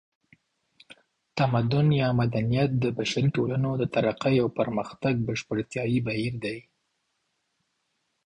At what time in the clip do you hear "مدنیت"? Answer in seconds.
2.21-2.71